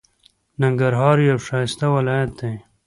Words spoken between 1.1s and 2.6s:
یو ښایسته ولایت دی.